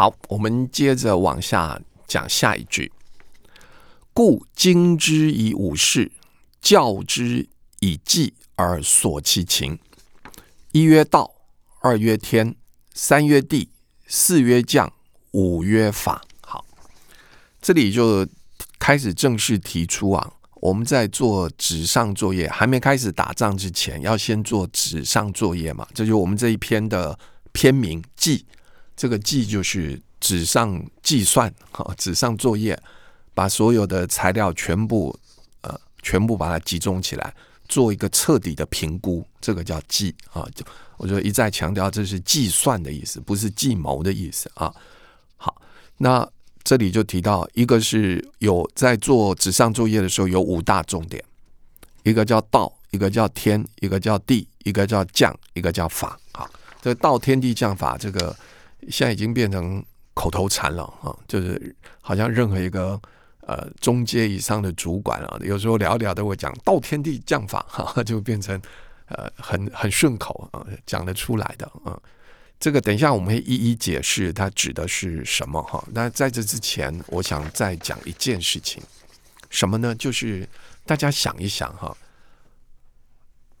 [0.00, 2.90] 好，我们接着往下讲下一句。
[4.14, 6.10] 故经之以五事，
[6.62, 7.46] 教之
[7.80, 9.78] 以计而索其情。
[10.72, 11.30] 一曰道，
[11.82, 12.56] 二曰天，
[12.94, 13.68] 三曰地，
[14.06, 14.90] 四曰将，
[15.32, 16.22] 五曰法。
[16.40, 16.64] 好，
[17.60, 18.26] 这里就
[18.78, 20.32] 开始正式提出啊，
[20.62, 25.86] 我们在做纸上作业，还没开始打仗之前，要先做纸上作业嘛。
[25.92, 27.18] 这就是我们这一篇的
[27.52, 28.46] 篇名“计”。
[29.00, 32.78] 这个“计”就是纸上计算，哈，纸上作业，
[33.32, 35.18] 把所有的材料全部
[35.62, 37.34] 呃，全部把它集中起来。
[37.66, 40.46] 做一个彻底的评估，这个叫计啊。
[40.54, 40.62] 就
[40.98, 44.70] 我就一再强调，这是计算的意思，不是计谋的意思啊。
[45.38, 45.56] 好，
[45.96, 46.28] 那
[46.62, 51.24] 这里就提到，一个是有在做纸上作业的时候有五大重点，
[52.02, 56.20] 一个叫道，一个叫天，一个叫地，一个叫将，一个叫法。
[56.32, 56.46] 好，
[56.82, 58.36] 这道天地将法，这个
[58.88, 59.84] 现在已经变成
[60.14, 63.00] 口头禅了啊，就是好像任何一个。
[63.46, 68.60] 呃，中阶以上的主管啊，有时候聊聊都会讲“道天地将法”， 哈，就变成
[69.06, 72.00] 呃很很顺口啊，讲得出来的啊。
[72.60, 75.82] 这个等一下我们会一一解释它指的是什么哈。
[75.92, 78.80] 那在这之前，我想再讲一件事情，
[79.48, 79.92] 什么呢？
[79.96, 80.48] 就是
[80.86, 81.96] 大家想一想哈，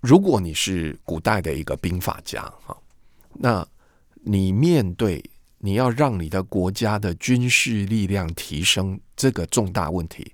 [0.00, 2.74] 如果你是古代的一个兵法家哈，
[3.34, 3.66] 那
[4.24, 5.22] 你面对。
[5.58, 10.30] 你要让你的国家的军事力量提升，这个重大问题，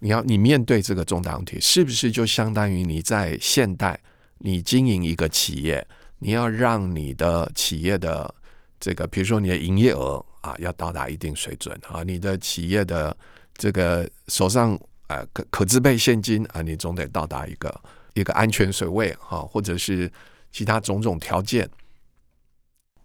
[0.00, 3.96] 你要你面对这个重大问题，是不是就相当于你在现代
[4.38, 5.86] 你经营一个企业，
[6.18, 8.34] 你要让你的企业的
[8.80, 13.16] 这个，比如说你的营业额啊，要到达一定水准啊，你的企业的
[13.56, 14.76] 这个手上
[15.06, 17.80] 呃可可支配现金啊，你总得到达一个
[18.14, 20.10] 一个安全水位哈，或者是
[20.50, 21.70] 其他种种条件。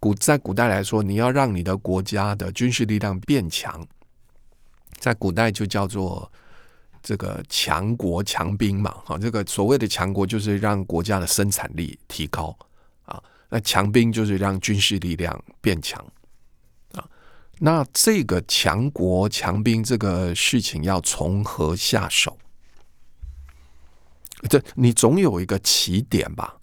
[0.02, 3.86] 古在古代来说，你要让你的国家的军事力量变强，
[4.98, 6.28] 在古代就叫做
[7.00, 8.90] 这个强国强兵嘛。
[9.04, 12.52] 哈，这个所谓的强国就是让国家的生产力提高
[13.04, 16.04] 啊，那强兵就是让军事力量变强
[16.94, 17.08] 啊。
[17.60, 22.36] 那这个强国强兵这个事情要从何下手？
[24.48, 26.56] 这你总有一个起点吧？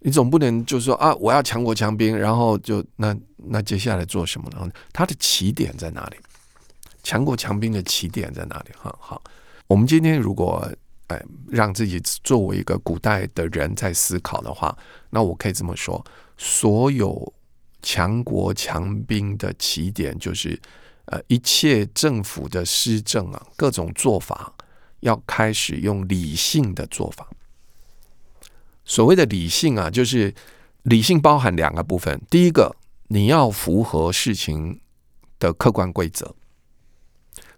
[0.00, 4.70] 你总不能就说啊，我要强国强兵，然后就那那接下来做什么呢？
[4.92, 6.16] 它的起点在哪里？
[7.02, 8.70] 强国强兵的起点在哪里？
[8.78, 9.22] 哈，好，
[9.66, 10.70] 我们今天如果
[11.08, 14.76] 哎让自己作为一个古代的人在思考的话，
[15.10, 16.04] 那我可以这么说：
[16.36, 17.32] 所有
[17.82, 20.60] 强国强兵的起点就是
[21.06, 24.52] 呃一切政府的施政啊，各种做法
[25.00, 27.26] 要开始用理性的做法。
[28.88, 30.34] 所谓的理性啊，就是
[30.84, 32.18] 理性包含两个部分。
[32.30, 32.74] 第一个，
[33.08, 34.80] 你要符合事情
[35.38, 36.34] 的客观规则；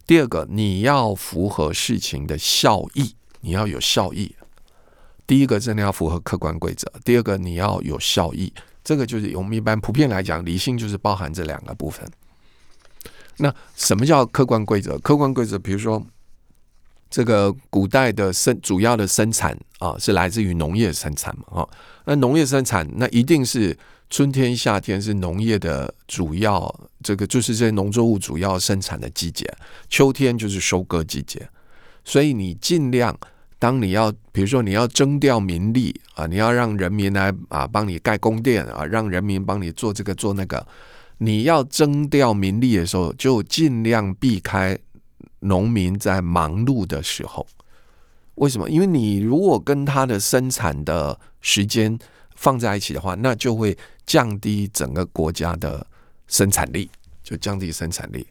[0.04, 4.34] 第二个，你要符合事情的效益，你要有效益。
[5.24, 8.52] 第一个真的要符合客观规则，第二个你要有效益。
[8.82, 12.04] 这个就是我们一般普遍来讲，理性就是包含这两个部分。
[13.36, 14.98] 那什么叫客观规则？
[14.98, 16.04] 客观规则，比如说。
[17.10, 21.68] 这个古代的生主要的生产啊，是来自于农业生产嘛，哈。
[22.04, 23.76] 那农业生产，那一定是
[24.08, 26.72] 春天、夏天是农业的主要，
[27.02, 29.44] 这个就是这些农作物主要生产的季节。
[29.88, 31.48] 秋天就是收割季节，
[32.04, 33.18] 所以你尽量，
[33.58, 40.64] 当你要，比如说你要征调民力啊，你要让人民来啊帮你盖宫殿啊，让人民帮你做这个做那个，
[41.18, 44.78] 你要征调民力的时候，就尽量避开。
[45.40, 47.46] 农民在忙碌的时候，
[48.36, 48.68] 为什么？
[48.68, 51.98] 因为你如果跟他的生产的时间
[52.34, 53.76] 放在一起的话，那就会
[54.06, 55.86] 降低整个国家的
[56.26, 56.90] 生产力，
[57.22, 58.26] 就降低生产力。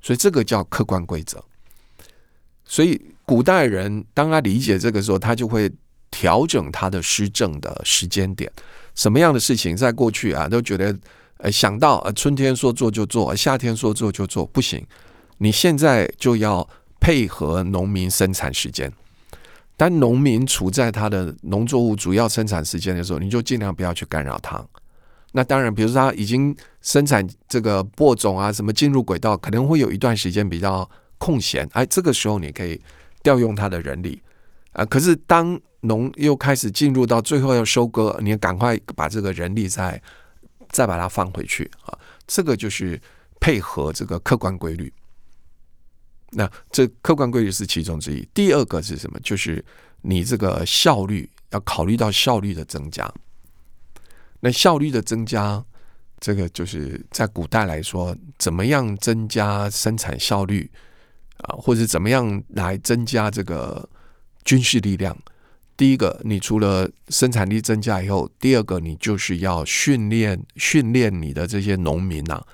[0.00, 1.42] 所以这个叫客观规则。
[2.64, 5.70] 所以古代人当他理解这个时候，他就会
[6.10, 8.50] 调整他的施政的时间点。
[8.94, 10.96] 什么样的事情在过去啊，都觉得
[11.38, 14.86] 呃想到呃春天说做就做，夏天说做就做，不行。
[15.44, 16.66] 你现在就要
[16.98, 18.90] 配合农民生产时间，
[19.76, 24.64] 当农民处在他的农作物主要生产时间的时候，你就尽量不要去干扰他。
[25.32, 30.88] 那当然，比如说他已经生产这个播种啊，什么进入轨道，可能会有一段时间比较
[31.18, 32.80] 空闲，哎，这个时候你可以
[33.22, 34.22] 调用他的人力
[34.72, 34.82] 啊。
[34.86, 40.00] 可是当农又开始进入到最后要收割，你赶快把这个人力再
[40.70, 41.92] 再把它放回去啊。
[42.26, 42.98] 这个就是
[43.38, 44.90] 配合这个客观规律。
[46.34, 48.28] 那这客观规律是其中之一。
[48.34, 49.18] 第二个是什么？
[49.20, 49.64] 就是
[50.02, 53.10] 你这个效率要考虑到效率的增加。
[54.40, 55.64] 那效率的增加
[56.20, 60.70] 这个就是在古代来说，怎么样增加生产效率
[61.38, 63.88] 啊，或者怎么样来增加这个
[64.44, 65.16] 军事力量？
[65.76, 72.46] 第一个，你除了生产力增加以后，第二个，你就是要训练训练你的这些农民呐、啊，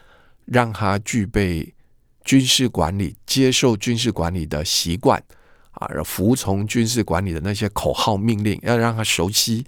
[0.46, 1.74] 让他具备
[2.25, 5.22] 军事管理、接受军事管理的习惯
[5.72, 9.64] 啊，服从军事管理的那些口号命令，要让他熟悉，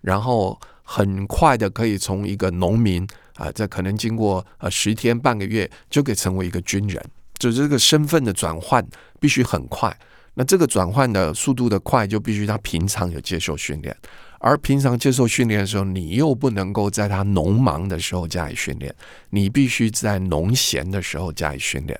[0.00, 3.06] 然后很快的可以从一个农民
[3.36, 7.02] 啊，这可能经过呃十天半个月就可以成为一个军人，
[7.38, 8.86] 就这个身份的转换
[9.18, 9.96] 必须很快。
[10.34, 13.96] 那这个转换的速度的快，就必须他平常有接受训练，
[14.40, 18.94] 而平常接受训练的时候，你又不能够在他农忙的时候加以训练，
[19.30, 21.98] 你必须在农闲的时候加以训练。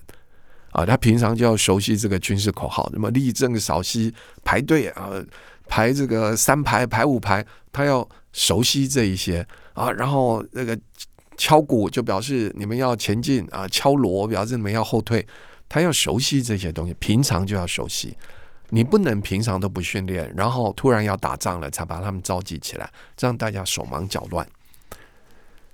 [0.73, 5.11] 啊，他平常就要熟悉这个军事口号，什么立正、稍息、排队啊，
[5.69, 10.77] 排这个三排、排五排，他要熟悉这一些啊，然后那个
[11.37, 15.25] 敲鼓就表示你们要前进啊，敲锣表示你们要后退。
[15.69, 18.16] 他要熟悉这些东西，平常就要熟悉。
[18.70, 24.44] 你不能平常都不训练，然后突然要打仗了才把他们召集起来，这样大家手忙脚乱。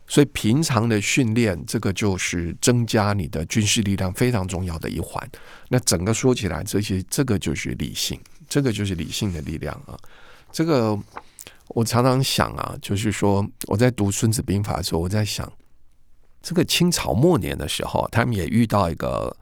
[0.07, 5.31] 所以平常的训练，这个就是增加你的军事力量非常重要的一环。
[5.69, 9.97] 那整个说起来，这些这个就是理性，这个就是理性的力量啊。
[10.51, 10.99] 这个
[11.69, 15.51] 我常常想啊，就是说我在读《孙子兵法》的时候，我在想，
[16.43, 19.35] 这个清朝末年的时候，他们也遇到一个。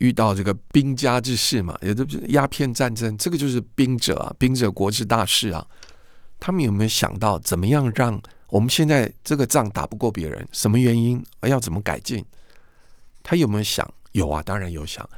[0.00, 5.64] 遇到这个兵家之事嘛，也就是鸦片战争，这个就是兵者啊，兵者国之大事啊。
[6.38, 10.46] 他们有没有想到怎么样让我们现在这个仗打不过别人？
[10.52, 11.22] 什么原因？
[11.42, 12.24] 要怎么改进？
[13.22, 13.88] 他有没有想？
[14.12, 15.08] 有啊，当然有想。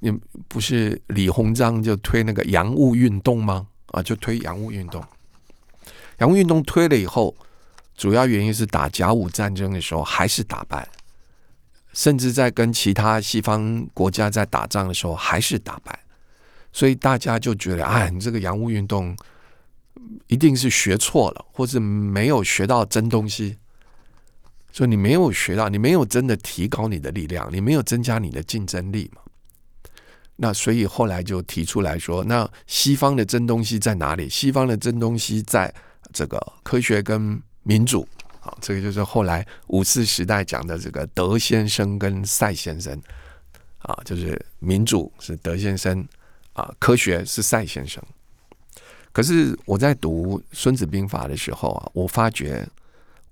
[0.00, 0.10] 你
[0.48, 3.66] 不是李鸿章就推那个洋务运动吗？
[3.88, 5.04] 啊，就推洋务运动。
[6.18, 7.36] 洋务运动推了以后，
[7.94, 10.88] 主要原因是打甲午战争的时候还是打败。
[11.92, 15.98] 甚至在跟其他西方国家在打仗的时候，还是打败，
[16.72, 19.16] 所以大家就觉得，哎，你这个洋务运动
[20.28, 23.56] 一定是学错了，或是没有学到真东西。
[24.72, 29.20] 所以你没有学到，你没有真的提高你的力量，你没有增加你的竞争力嘛。
[30.36, 34.28] 那所以后来就提出来说，那西方的真东西在哪里？
[34.28, 35.74] 西方的真东西在
[36.12, 38.06] 这个科学跟民主。
[38.40, 42.98] 好，这个就是后来五四时代讲的这个德先生跟赛先生
[43.78, 46.06] 啊，就是民主是德先生
[46.54, 48.02] 啊，科学是赛先生。
[49.12, 52.66] 可是我在读《孙子兵法》的时候啊，我发觉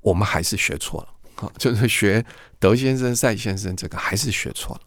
[0.01, 2.25] 我们还是学错了啊，就是学
[2.59, 4.83] 德先生、赛先生这个还是学错了。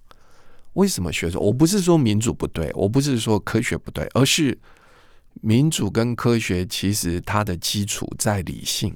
[0.73, 1.41] 为什么学错？
[1.41, 4.57] 我不是说民主不对，我不是说科学不对，而是
[5.41, 8.95] 民主跟科学其实它的基础在理性。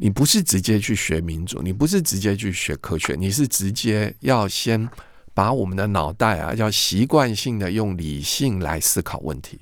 [0.00, 4.88] 你不是直接去学民主，你不是直接去学科学，你是直接要先
[5.34, 9.58] 把我们的脑袋啊，要习惯性的用理性来思考问题，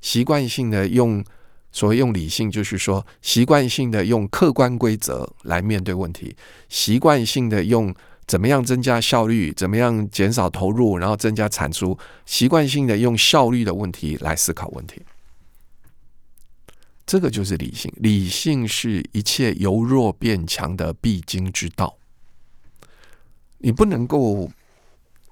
[0.00, 1.24] 习惯性的用
[1.70, 6.34] 所谓用理性，就是说习惯性的用客观规则来面对问题，
[6.68, 7.94] 习惯性的用
[8.26, 15.00] 怎么样增加效率，怎么样减少投入，然后增加产出，习惯性的用效率的问题来思考问题。
[17.06, 21.96] 这个就是理性，理性是一切由弱变强的必经之道。
[23.58, 24.50] 你不能够，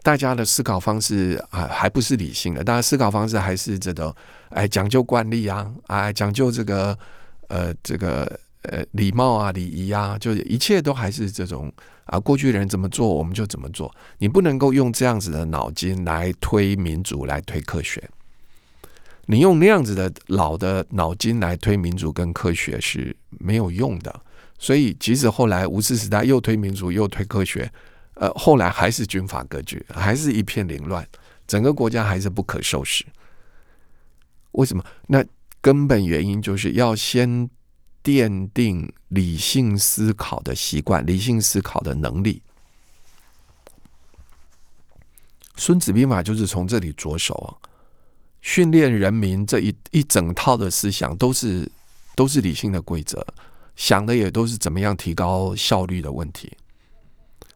[0.03, 4.15] 大家的思考方式啊，还不是理性的，大家思考方式还是这个，
[4.51, 6.97] 哎，讲究惯例啊，哎，讲究这个，
[7.49, 11.73] 呃，这个，呃，礼貌啊，礼仪啊，就是一切都还是这种
[12.05, 13.93] 啊，过去人怎么做，我们就怎么做。
[14.19, 18.09] 你不能够用这样子的脑筋来推民主，来推科学。
[19.27, 24.21] 你用那样子的老的脑筋来推民主跟科学是没有用的，
[24.59, 27.71] 所以即使后来五四时代又推民主又推科学，
[28.15, 31.07] 呃，后来还是军阀割据，还是一片凌乱，
[31.47, 33.05] 整个国家还是不可收拾。
[34.53, 34.85] 为什么？
[35.07, 35.25] 那
[35.61, 37.49] 根本原因就是要先
[38.03, 42.43] 奠定理性思考的习惯，理性思考的能力。
[45.57, 47.73] 孙子兵法就是从这里着手啊。
[48.45, 51.67] 训练人民这一一整套的思想都是
[52.15, 53.27] 都是理性的规则，
[53.75, 56.53] 想的也都是怎么样提高效率的问题，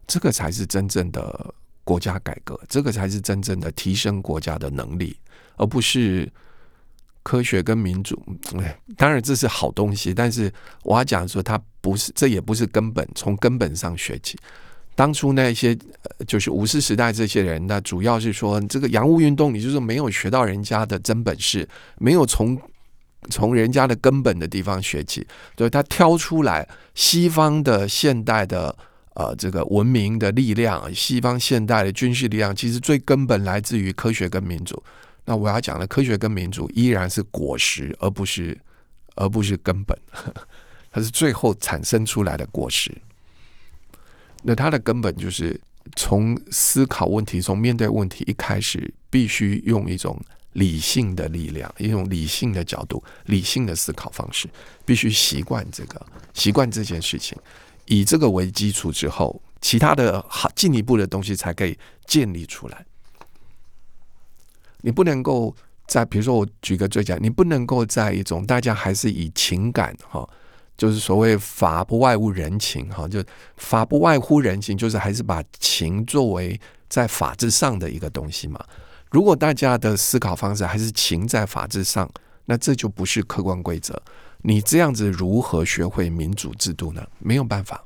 [0.07, 1.54] 这个才是真正的
[1.85, 5.14] 国家改革，这个才是真正的提升国家的能力，
[5.57, 6.26] 而不是
[7.23, 8.18] 科学跟民主。
[8.97, 10.50] 当然这是好东西，但是
[10.85, 14.38] 我要讲说，它不是，这也不是根本，从根本上学起。
[14.99, 22.61] 当初那些呃就是五四时代这些人，那主要是说这个洋务运动，你就是没有学到人家的真本事，没有从
[23.31, 25.25] 从人家的根本的地方学起，
[25.57, 28.76] 所以他挑出来西方的现代的
[29.14, 34.83] 呃这个文明的力量，西方现代的军事力量，其实最根本来自于科学跟民主。
[35.25, 38.59] 那我要讲的科学跟民主依然是果实，而不是
[39.14, 39.97] 而不是根本，
[40.90, 42.90] 它是最后产生出来的果实。
[44.42, 45.61] 那它的根本就是
[45.97, 50.21] 从思考问题，从面对问题一开始，必须用一种。
[50.54, 54.49] 理性的力量，一种理性的角度，理性的思考方式，
[54.85, 57.38] 必须习惯这个，习惯这件事情，
[57.85, 62.85] 以这个为基础之后，其他的好进一步的东西才可以建立出来。
[64.80, 65.54] 你不能够
[65.87, 70.28] 在，比如说我举个最简单，你不能够在一种大家还是以情感哈，
[70.78, 73.23] 就是所谓法不外乎人情哈，就
[73.56, 76.58] 法不外乎人情，就是还是把情作为
[76.88, 78.64] 在法治上的一个东西嘛。
[79.11, 82.08] 如果大家的思考方式还是情在法治上，
[82.47, 84.00] 那这就不是客观规则。
[84.42, 87.06] 你这样子如何学会民主制度呢？
[87.18, 87.85] 没有办法。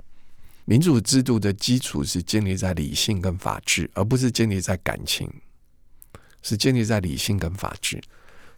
[0.64, 5.28] 民主制度的基础是建立在理性跟法治，而不是建立在感情，
[6.42, 8.00] 是建立在理性跟法治。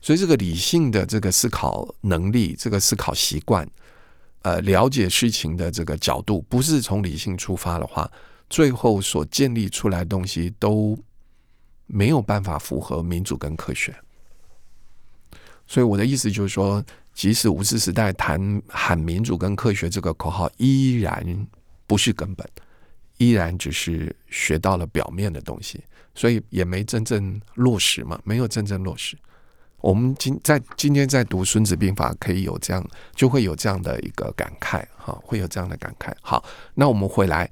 [0.01, 3.67] 所以，这个理性的这个思考能力，这个思考习惯，
[4.45, 8.09] 呃，了解事情的这个角度，不是从理性出发的话，
[8.49, 10.97] 最后所建立出来的东西都。
[11.87, 13.95] 没有办法符合民主跟科学，
[15.67, 16.83] 所以我的意思就是说，
[17.13, 21.47] 即使五四时代谈喊民主跟科学这个口号，依然
[21.87, 22.49] 不是根本，
[23.19, 25.85] 依然只是学到了表面的东西，
[26.15, 29.15] 所以也没真正落实嘛，没有真正落实。
[29.85, 32.83] 我们今在今天在读《孙子兵法》，可以有这样，
[33.15, 36.11] 就会有这样的一个感慨，哈，会有这样的感慨。
[36.23, 37.51] 好，那我们回来。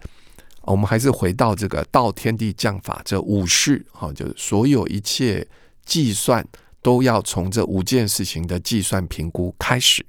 [0.62, 5.46] 我们还是回到这个道、天地、将、法这五事，哈，就是所有一切
[5.84, 6.42] 计算
[6.80, 10.00] 都要从这五件事情的计算评估开始。